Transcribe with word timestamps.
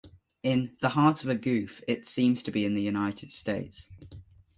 In 0.41 0.75
"The 0.81 0.89
Heart 0.89 1.23
of 1.23 1.29
a 1.29 1.35
Goof", 1.35 1.83
it 1.87 2.07
seems 2.07 2.41
to 2.41 2.51
be 2.51 2.65
in 2.65 2.73
the 2.73 2.81
United 2.81 3.31
States. 3.31 3.87